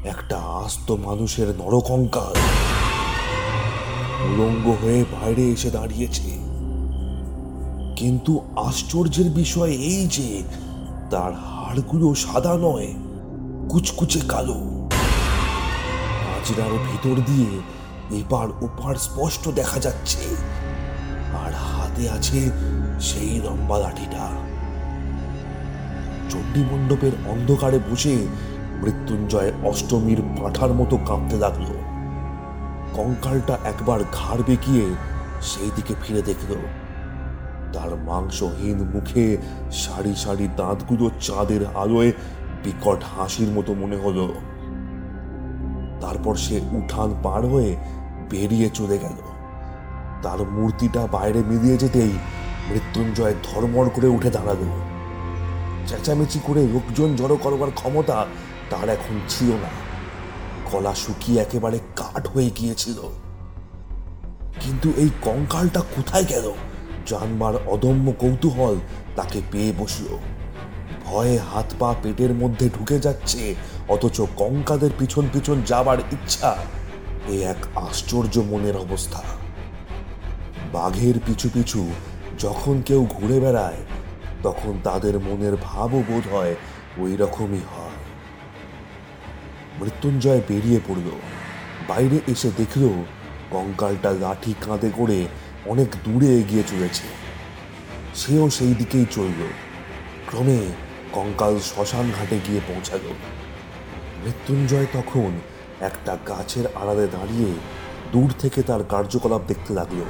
একটা 0.08 0.37
আস্ত 0.38 0.90
মানুষের 0.90 1.49
নরকঙ্কাল। 1.49 2.37
উলঙ্গ 4.25 4.76
হয়ে 4.82 5.04
বাইরে 5.04 5.42
এসে 5.42 5.70
দাঁড়িয়েছে। 5.70 6.38
কিন্তু 7.96 8.40
আশ্চর্যের 8.56 9.30
বিষয় 9.30 9.70
এই 9.70 10.06
যে, 10.06 10.42
তার 11.11 11.32
হাড়গুলো 11.32 12.14
সাদা 12.14 12.54
নয়, 12.54 12.94
কুচকুচে 13.68 14.20
কালো। 14.28 14.88
আজরার 16.37 16.73
ভিতর 16.73 17.23
দিয়ে 17.26 17.61
এপার 18.20 18.49
ওপার 18.61 18.94
স্পষ্ট 18.94 19.49
দেখা 19.49 19.80
যাচ্ছে। 19.80 20.37
আর 21.46 21.52
হাতে 21.52 22.11
আছে 22.11 22.50
সেই 23.00 23.40
লম্বা 23.44 23.78
লাঠিটা। 23.78 24.43
চণ্ডীমণ্ডপের 26.35 27.12
অন্ধকারে 27.26 27.79
বসে 27.91 28.26
মৃত্যুঞ্জয় 28.83 29.53
অষ্টমীর 29.64 30.23
পাঠার 30.23 30.73
মতো 30.73 30.97
কাঁপতে 30.97 31.37
লাগল। 31.37 31.64
কঙ্কালটা 32.95 33.59
একবার 33.64 34.00
ঘাড় 34.12 34.43
বেঁকিয়ে 34.47 34.85
সেই 35.41 35.71
দিকে 35.76 35.95
ফিরে 36.03 36.23
দেখল। 36.23 36.55
তার 37.73 37.97
মাংসহীন 37.97 38.91
মুখে 38.95 39.37
সারি 39.73 40.14
সারি 40.17 40.49
দাঁতগুলো 40.57 41.11
চাঁদের 41.21 41.67
আলোয় 41.75 42.12
বিকট 42.64 43.05
হাসির 43.19 43.49
মতো 43.49 43.75
মনে 43.75 43.97
হলো। 43.97 44.35
তারপর 46.00 46.35
সে 46.35 46.61
উঠান 46.73 47.14
পার 47.23 47.47
হয়ে 47.47 47.76
বেরিয়ে 48.31 48.71
চলে 48.75 48.99
গেল। 48.99 49.19
তার 50.23 50.38
মূর্তিটা 50.50 51.07
বাইরে 51.07 51.43
মিলিয়ে 51.47 51.76
যেতেই 51.76 52.12
মৃত্যুঞ্জয় 52.71 53.35
ধর্মর 53.43 53.88
করে 53.88 54.07
উঠে 54.07 54.31
দাঁড়াল। 54.31 54.93
চেঁচামেচি 55.87 56.41
করে 56.47 56.62
লোকজন 56.62 57.17
জড়ো 57.17 57.37
করবার 57.37 57.71
ক্ষমতা 57.71 58.26
তার 58.71 58.88
এখন 58.88 59.21
ছিল 59.29 59.50
না। 59.50 59.69
গলা 60.73 60.95
শুকিয়ে 60.95 61.43
একেবারে 61.43 61.79
কাঠ 61.97 62.26
হয়ে 62.26 62.50
গিয়েছিল। 62.50 62.99
কিন্তু 64.61 64.93
এই 64.97 65.11
কঙ্কালটা 65.23 65.81
কোথায় 65.81 66.25
গেল? 66.25 66.53
জানবার 67.07 67.55
অদম্য 67.67 68.12
কৌতূহল 68.12 68.76
তাকে 69.17 69.41
পেয়ে 69.53 69.73
বসল। 69.79 70.19
ভয়ে 71.05 71.38
হাত 71.38 71.75
পা 71.79 71.95
পেটের 72.03 72.35
মধ্যে 72.35 72.71
ঢুকে 72.79 72.99
যাচ্ছে, 72.99 73.55
অথচ 73.88 74.21
কঙ্কাদের 74.37 74.91
পিছন 74.99 75.29
পিছন 75.33 75.62
যাবার 75.67 75.99
ইচ্ছা 76.12 76.57
এ 77.29 77.43
এক 77.45 77.79
আশ্চর্য 77.79 78.38
মনের 78.38 78.76
অবস্থা। 78.76 79.23
বাঘের 80.73 81.14
পিছু 81.26 81.50
পিছু 81.55 81.91
যখন 82.38 82.83
কেউ 82.83 83.07
ঘুরে 83.11 83.41
বেড়ায় 83.41 83.76
তখন 84.44 84.80
তাদের 84.84 85.18
মনের 85.18 85.56
ভাবও 85.56 86.02
বোধ 86.08 86.34
হয় 86.34 86.54
ওই 86.98 87.16
রকমই 87.16 87.60
হয়। 87.72 87.96
মৃত্যুঞ্জয় 89.80 90.40
বেরিয়ে 90.48 90.80
পড়ল। 90.88 91.08
বাইরে 91.88 92.18
এসে 92.26 92.50
দেখল 92.56 93.04
কঙ্কালটা 93.50 94.10
লাঠি 94.10 94.54
কাঁধে 94.60 94.90
করে 94.96 95.28
অনেক 95.66 95.88
দূরে 96.04 96.26
এগিয়ে 96.26 96.62
চলেছে। 96.66 97.06
সেও 98.14 98.50
সেই 98.50 98.74
দিকেই 98.74 99.06
চলল। 99.10 99.40
ক্রমে 100.26 100.58
কঙ্কাল 101.12 101.58
শ্মশান 101.58 102.10
ঘাটে 102.18 102.38
গিয়ে 102.48 102.60
পৌঁছালো। 102.68 103.14
মৃত্যুঞ্জয় 104.24 104.86
তখন 104.92 105.30
একটা 105.80 106.16
গাছের 106.28 106.66
আড়ালে 106.66 107.06
দাঁড়িয়ে 107.06 107.50
দূর 108.12 108.30
থেকে 108.38 108.62
তার 108.62 108.84
কার্যকলাপ 108.84 109.40
দেখতে 109.46 109.74
লাগল। 109.74 110.00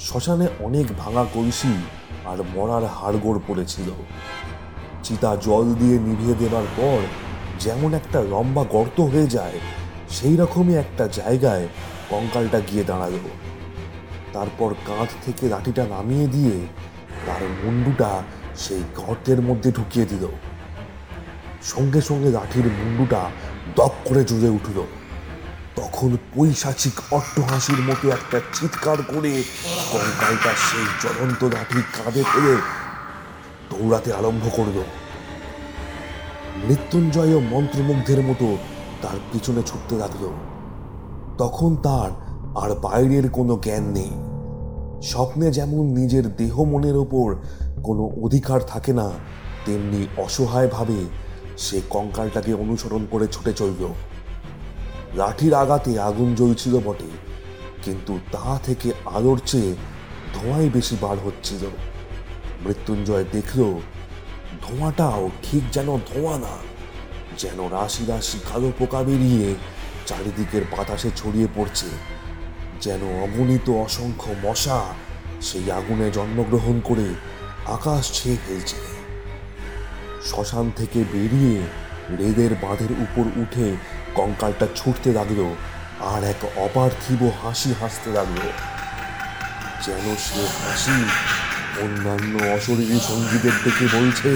শ্মশানে 0.00 0.48
অনেক 0.60 0.86
ভাঙা 0.98 1.24
কলসি 1.34 1.74
আর 2.24 2.38
মরার 2.54 2.84
হাড়গোড় 2.84 3.40
পড়েছিল। 3.48 3.90
চিতা 5.02 5.36
জল 5.36 5.74
দিয়ে 5.74 5.98
নিভিয়ে 5.98 6.34
দেবার 6.34 6.64
পর 6.76 6.98
যেমন 7.60 7.94
একটা 7.94 8.20
লম্বা 8.20 8.64
গর্ত 8.64 9.00
হয়ে 9.00 9.26
যায়, 9.26 9.58
সেই 10.10 10.36
রকমই 10.36 10.74
একটা 10.74 11.08
জায়গায় 11.08 11.68
কঙ্কালটা 12.10 12.60
গিয়ে 12.60 12.84
দাঁড়াল। 12.84 13.12
তারপর 14.32 14.74
কাঁধ 14.86 15.08
থেকে 15.24 15.48
লাঠিটা 15.48 15.84
নামিয়ে 15.84 16.26
দিয়ে 16.26 16.66
তার 17.26 17.42
মুন্ডুটা 17.64 18.22
সেই 18.56 18.82
গর্তের 18.96 19.42
মধ্যে 19.42 19.72
ঢুকিয়ে 19.72 20.06
দিল। 20.06 20.26
সঙ্গে 21.62 22.00
সঙ্গে 22.00 22.30
লাঠির 22.30 22.64
মুন্ডুটা 22.64 23.30
দপ 23.76 23.92
করে 24.04 24.24
জ্বলে 24.24 24.48
উঠল। 24.48 24.86
তখন 25.78 26.16
পৈশাচিক 26.36 26.92
অট্টহাসির 27.10 27.80
মতো 27.82 28.08
একটা 28.08 28.40
চিৎকার 28.54 28.96
করে 29.02 29.42
কঙ্কালটা 29.92 30.52
সেই 30.66 30.86
জ্বলন্ত 31.02 31.44
লাঠি 31.44 31.80
কাঁধে 31.96 32.22
ফেলে 32.22 32.54
দৌড়াতে 33.70 34.12
আরম্ভ 34.12 34.44
করল। 34.56 34.76
মৃত্যুঞ্জয় 36.68 37.40
মন্ত্রমুগ্ধের 37.40 38.20
মতো 38.22 38.56
তার 39.02 39.18
পিছনে 39.32 39.62
ছুটতে 39.66 39.94
লাগল। 39.96 40.24
তখন 41.38 41.76
তার 41.76 42.10
আর 42.56 42.74
বাইরের 42.74 43.30
কোনো 43.30 43.58
জ্ঞান 43.62 43.82
নেই। 43.82 44.12
স্বপ্নে 45.08 45.50
যেমন 45.50 45.86
নিজের 45.86 46.36
দেহ 46.36 46.62
মনের 46.62 46.96
ওপর 46.96 47.36
কোনো 47.82 48.04
অধিকার 48.24 48.60
থাকে 48.66 48.92
না, 48.92 49.10
তেমনি 49.66 50.06
অসহায়ভাবে 50.16 50.98
সে 51.56 51.80
কঙ্কালটাকে 51.90 52.52
অনুসরণ 52.54 53.06
করে 53.10 53.26
ছুটে 53.26 53.52
চলল। 53.52 53.82
লাঠির 55.14 55.54
আঘাতে 55.54 56.00
আগুন 56.00 56.34
জ্বলছিল 56.34 56.74
বটে, 56.86 57.10
কিন্তু 57.84 58.18
তা 58.32 58.58
থেকে 58.64 58.92
আলোর 59.16 59.38
চেয়ে 59.46 59.76
ধোঁয়াই 60.34 60.68
বেশি 60.68 60.96
বার 61.00 61.16
হচ্ছিল। 61.24 61.62
মৃত্যুঞ্জয় 62.64 63.24
দেখল, 63.32 63.60
ধোঁয়াটাও 64.64 65.30
ঠিক 65.42 65.62
যেন 65.72 65.88
ধোঁয়া 66.10 66.38
না, 66.38 66.54
যেন 67.38 67.58
রাশি 67.68 68.06
রাশি 68.06 68.38
কালো 68.52 68.72
পোকা 68.78 69.02
বেরিয়ে 69.02 69.54
চারিদিকের 70.06 70.64
বাতাসে 70.72 71.10
ছড়িয়ে 71.16 71.48
পড়ছে, 71.56 71.88
যেন 72.80 73.02
অগণিত 73.24 73.70
অসংখ্য 73.70 74.30
মশা 74.44 74.80
সেই 75.40 75.70
আগুনে 75.70 76.10
জন্মগ্রহণ 76.10 76.80
করে 76.80 77.08
আকাশ 77.66 78.12
ছেয়ে 78.12 78.36
ফেলছে। 78.46 78.80
শ্মশান 80.28 80.70
থেকে 80.76 81.04
বেরিয়ে 81.12 81.62
রেদের 82.18 82.54
বাঁধের 82.62 82.92
উপর 82.92 83.24
উঠে 83.42 83.76
কঙ্কালটা 84.18 84.66
ছুটতে 84.76 85.10
লাগল 85.12 85.40
আর 86.12 86.22
এক 86.24 86.40
অপার্থিব 86.56 87.20
হাসি 87.42 87.70
হাসতে 87.80 88.08
লাগল। 88.10 88.40
যেন 89.84 90.06
সে 90.26 90.42
হাসি 90.58 90.96
অন্যান্য 91.82 92.34
অশরীরী 92.56 92.98
সঙ্গীদের 93.08 93.54
ডেকে 93.64 93.86
বলছে 93.96 94.30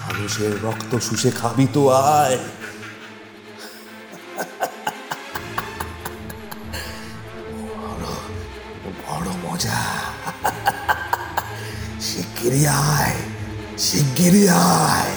মানুষের 0.00 0.52
রক্ত 0.64 0.92
শুষে 0.98 1.30
খাবি 1.30 1.66
তো, 1.74 1.82
আয়। 1.88 2.38
বড় 9.06 9.28
মজা। 9.44 9.82
শিগগিরি 12.00 12.62
আয় 12.66 13.16
শিগগিরি 13.78 14.44
আয়। 14.48 15.14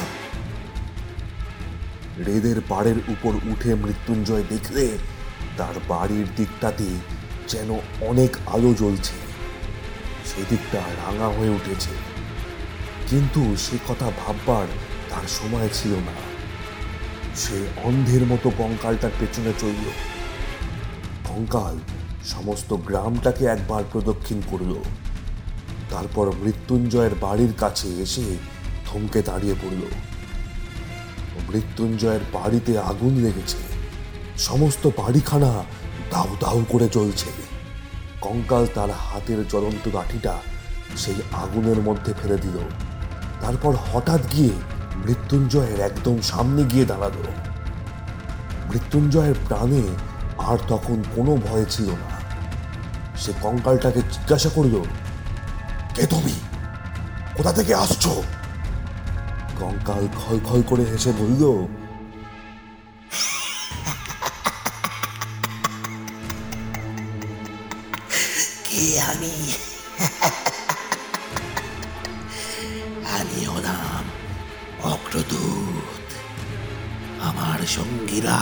রেদের 2.26 2.60
পাড়ের 2.68 2.96
উপর 3.08 3.32
উঠে 3.34 3.74
মৃত্যুঞ্জয় 3.74 4.42
দেখলে 4.48 4.88
তার 5.56 5.74
বাড়ির 5.88 6.26
দিকটাতে 6.36 6.84
যেন 7.48 7.78
অনেক 8.00 8.36
আলো 8.46 8.74
জ্বলছে। 8.74 9.12
সেদিকটা 10.24 10.78
রাঙা 10.78 11.28
হয়ে 11.28 11.48
উঠেছে। 11.48 11.90
কিন্তু 13.08 13.56
সে 13.56 13.78
কথা 13.88 14.10
ভাববার 14.26 14.66
তার 15.10 15.28
সময় 15.28 15.68
ছিল 15.72 15.92
না। 15.92 16.12
সে 17.36 17.66
অন্ধের 17.84 18.26
মতো 18.26 18.50
কঙ্কালটার 18.58 19.10
পেছনে 19.20 19.52
চলল। 19.58 19.90
কঙ্কাল 21.24 21.78
সমস্ত 22.24 22.74
গ্রামটাকে 22.74 23.44
একবার 23.44 23.84
প্রদক্ষিণ 23.92 24.42
করল। 24.50 24.82
তারপর 25.90 26.32
মৃত্যুঞ্জয়ের 26.42 27.14
বাড়ির 27.20 27.52
কাছে 27.58 27.88
এসে 27.88 28.36
থমকে 28.86 29.22
দাঁড়িয়ে 29.22 29.54
পড়ল। 29.62 29.82
মৃত্যুঞ্জয়ের 31.54 32.20
বাড়িতে 32.32 32.78
আগুন 32.78 33.14
লেগেছে। 33.16 33.56
সমস্ত 34.38 34.86
বাড়িখানা 34.86 35.52
দাউ 36.10 36.36
দাউ 36.40 36.64
করে 36.68 36.88
চলছে 36.88 37.30
কঙ্কাল 38.20 38.66
তার 38.74 38.90
হাতের 38.90 39.48
জ্বলন্ত 39.48 39.94
লাঠিটা 39.94 40.34
সেই 40.96 41.14
আগুনের 41.32 41.78
মধ্যে 41.78 42.14
ফেলে 42.22 42.36
দিল। 42.36 42.58
তারপর 43.40 43.76
হঠাৎ 43.92 44.20
গিয়ে 44.32 44.50
মৃত্যুঞ্জয়ের 44.96 45.80
একদম 45.80 46.20
সামনে 46.20 46.64
গিয়ে 46.64 46.84
দাঁড়াল। 46.84 47.12
মৃত্যুঞ্জয়ের 48.70 49.34
প্রাণে 49.48 49.82
আর 50.38 50.58
তখন 50.68 51.04
কোনো 51.16 51.36
ভয় 51.36 51.64
ছিল 51.64 51.88
না। 51.88 52.10
সে 53.16 53.32
কঙ্কালটাকে 53.42 54.00
জিজ্ঞাসা 54.00 54.48
করল, 54.48 54.84
কে 55.94 56.06
তুমি? 56.06 56.34
কোথা 57.34 57.52
থেকে 57.52 57.74
আসছো? 57.74 58.22
কঙ্কাল 59.60 60.04
খল 60.20 60.38
খল 60.48 60.60
করে 60.70 60.84
হেসে 60.90 61.12
বলল, 61.20 61.42
কে 68.66 68.84
আমি? 69.10 69.34
আমি 73.16 73.40
হলাম 73.52 74.04
অগ্রদূত। 74.92 76.08
আমার 77.28 77.60
সঙ্গীরা 77.76 78.40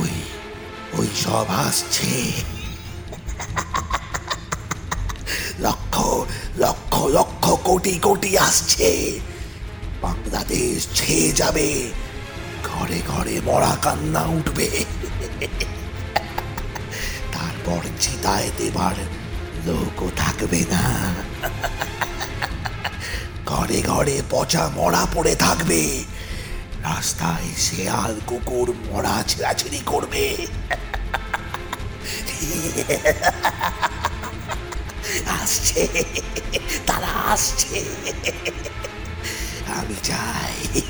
ওই 0.00 0.14
ওই 0.98 1.08
সব 1.24 1.48
আসছে 1.66 2.12
লক্ষ 5.64 5.94
লক্ষ 6.64 6.92
লক্ষ 7.16 7.44
কোটি 7.66 7.94
কোটি 8.06 8.30
আসছে 8.46 8.90
বাংলাদেশ 10.50 10.86
ছেয়ে 10.94 11.30
যাবে। 11.32 11.68
ঘরে 12.64 12.98
ঘরে 13.08 13.34
মরা 13.44 13.76
কান্না 13.82 14.22
উঠবে। 14.22 14.68
তারপর 17.32 17.80
চিতায় 18.00 18.50
দেবার 18.58 18.96
লোকও 19.66 20.08
থাকবে 20.16 20.60
না। 20.70 20.84
ঘরে 23.46 23.78
ঘরে 23.82 24.16
পচা 24.30 24.64
মরা 24.76 25.06
পড়ে 25.14 25.34
থাকবে। 25.34 25.82
রাস্তায় 26.82 27.48
শেয়াল, 27.56 28.12
কুকুর, 28.26 28.68
মরা 28.90 29.16
ছেঁড়াছিড়ি 29.28 29.80
করবে। 29.86 30.26
আসছে, 35.42 35.82
তারা 36.86 37.12
আসছে। 37.32 37.80
আমি 39.70 39.94
যাই। 40.02 40.80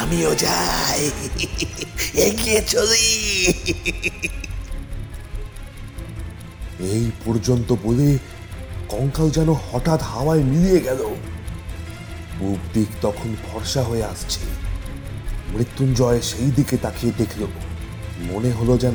আমিও 0.00 0.34
যাই। 0.34 1.10
এগিয়ে 2.14 2.62
চলি। 2.62 3.44
এই 6.80 7.10
পর্যন্ত 7.24 7.74
বলে 7.82 8.18
কঙ্কাল 8.88 9.30
যেন 9.30 9.50
হঠাৎ 9.50 10.02
হাওয়ায় 10.02 10.42
মিলিয়ে 10.42 10.80
গেল। 10.80 11.14
পূব 12.38 12.58
দিক 12.74 12.86
তখন 13.02 13.36
ফর্সা 13.46 13.82
হয়ে 13.82 14.04
আসছে। 14.04 14.40
মৃত্যুঞ্জয় 15.48 16.20
সেই 16.20 16.50
দিকে 16.50 16.76
তাকিয়ে 16.76 17.12
দেখল। 17.18 17.46
মনে 18.32 18.50
হলো 18.50 18.78
যেন 18.78 18.94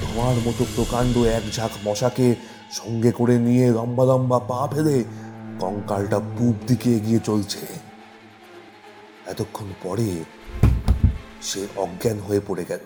ধোঁয়ার 0.00 0.36
মতো 0.46 0.66
প্রকাণ্ড 0.76 1.18
এক 1.18 1.42
ঝাঁক 1.52 1.70
মশাকে 1.84 2.34
সঙ্গে 2.72 3.12
করে 3.12 3.38
নিয়ে 3.38 3.70
লম্বা 3.70 4.04
লম্বা 4.04 4.38
পা 4.38 4.68
ফেলে 4.74 5.04
কঙ্কালটা 5.60 6.18
পূব 6.18 6.56
দিকে 6.66 6.90
এগিয়ে 6.90 7.18
চলছে। 7.24 7.87
এতক্ষণ 9.28 9.68
পরে 9.82 10.10
সে 11.42 11.60
অজ্ঞান 11.76 12.18
হয়ে 12.26 12.40
পড়ে 12.48 12.64
গেল। 12.64 12.84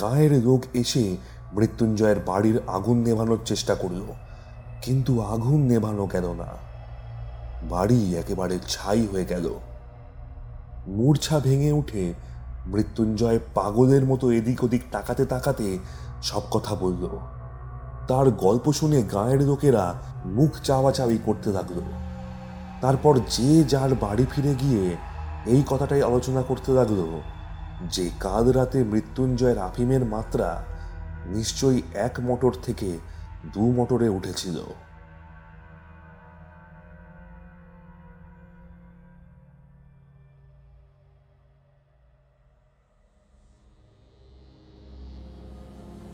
গায়ের 0.00 0.32
লোক 0.44 0.62
এসে 0.74 1.04
মৃত্যুঞ্জয়ের 1.52 2.20
বাড়ির 2.26 2.56
আগুন 2.66 2.98
নেভানোর 3.02 3.40
চেষ্টা 3.44 3.74
করল, 3.74 4.00
কিন্তু 4.82 5.12
আগুন 5.34 5.60
নেভানো 5.66 6.06
গেল 6.06 6.26
না? 6.32 6.50
বাড়ি 7.68 8.00
একেবারে 8.16 8.56
ছাই 8.68 9.06
হয়ে 9.12 9.24
গেল। 9.24 9.46
মূর্ছা 10.86 11.36
ভেঙে 11.40 11.72
উঠে 11.72 12.04
মৃত্যুঞ্জয় 12.66 13.38
পাগলের 13.54 14.04
মতো 14.04 14.26
এদিক 14.30 14.64
ওদিক 14.64 14.82
তাকাতে 14.92 15.24
তাকাতে 15.26 15.78
সব 16.22 16.42
কথা 16.50 16.74
বলল। 16.74 17.04
তার 18.08 18.30
গল্প 18.30 18.72
শুনে 18.72 19.02
গাঁয়ের 19.02 19.42
লোকেরা 19.42 19.94
মুখ 20.24 20.50
চাওয়াচাওয়ি 20.60 21.18
করতে 21.24 21.50
লাগল। 21.50 21.80
তারপর 22.80 23.18
যে 23.30 23.64
যার 23.64 23.94
বাড়ি 23.94 24.26
ফিরে 24.30 24.54
গিয়ে 24.54 24.96
এই 25.46 25.62
কথাটাই 25.66 26.02
আলোচনা 26.02 26.42
করতে 26.42 26.72
লাগল 26.72 27.20
যে 27.90 28.10
কাল 28.20 28.52
রাতে 28.52 28.84
মৃত্যুঞ্জয়ের 28.84 29.58
আফিমের 29.58 30.04
মাত্রা 30.04 30.64
নিশ্চয়ই 31.26 31.82
এক 31.94 32.20
মোটর 32.20 32.52
থেকে 32.62 32.98
দু 33.52 33.72
মোটরে 33.72 34.08
উঠেছিল। 34.08 34.62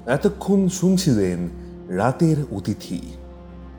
এতক্ষণ 0.06 0.68
শুনছিলেন 0.68 1.59
রাতের 1.90 2.36
অতিথি। 2.56 3.00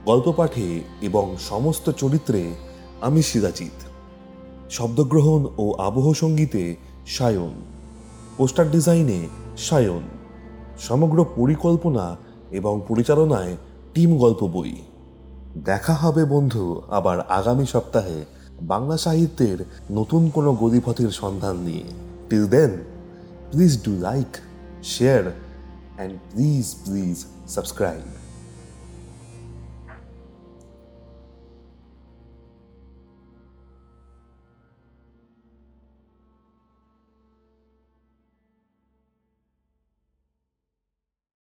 গল্প 0.06 0.32
পাঠে 0.32 0.82
এবং 1.02 1.36
সমস্ত 1.40 1.90
চরিত্রে 1.90 2.54
আমি 3.02 3.22
সিরাজিৎ 3.22 3.84
শব্দগ্রহণ 4.72 5.48
ও 5.58 5.74
আবহ 5.74 6.14
সঙ্গীতে 6.14 6.76
সায়ন। 7.08 7.54
পোস্টার 8.38 8.72
ডিজাইনে 8.72 9.28
সায়ন। 9.58 10.02
সমগ্র 10.80 11.26
পরিকল্পনা 11.36 12.18
এবং 12.52 12.82
পরিচালনায় 12.88 13.58
টিম 13.94 14.18
গল্প 14.18 14.48
বই। 14.48 14.76
দেখা 15.58 15.94
হবে 15.94 16.26
বন্ধু 16.26 16.82
আবার 16.90 17.20
আগামী 17.20 17.66
সপ্তাহে 17.66 18.26
বাংলা 18.62 18.98
সাহিত্যের 18.98 19.66
নতুন 19.92 20.30
কোনো 20.30 20.54
গদিপথের 20.54 21.10
সন্ধান 21.10 21.58
নিয়ে। 21.58 21.84
Till 22.30 22.48
then 22.48 22.70
please 23.52 23.84
do 23.84 23.92
like 24.00 24.38
share 24.84 25.32
and 26.02 26.20
please, 26.32 26.74
please 26.74 27.28
subscribe. 27.46 28.21